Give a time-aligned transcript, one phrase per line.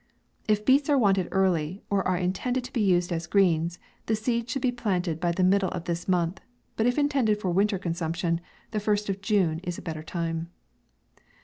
[0.47, 3.77] If beets are wanted early, or are intended to be used as greens,
[4.07, 6.41] the seed should be planted by the middle of this month,
[6.75, 8.41] but if intended for winter consumption,
[8.71, 10.49] the first of June is a better time.